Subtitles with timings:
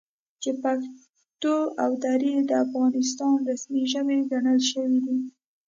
[0.41, 5.17] چې پښتو او دري د افغانستان رسمي ژبې ګڼل شوي دي،